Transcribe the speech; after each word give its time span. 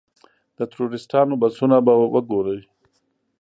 د 0.57 0.59
ټوریسټانو 0.73 1.33
بسونه 1.41 1.77
به 1.85 1.93
وګورئ. 2.13 2.59